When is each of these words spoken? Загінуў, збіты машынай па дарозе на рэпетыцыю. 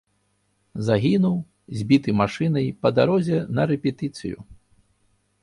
Загінуў, 0.87 1.35
збіты 1.81 2.15
машынай 2.23 2.67
па 2.87 2.93
дарозе 3.01 3.37
на 3.59 3.69
рэпетыцыю. 3.75 4.37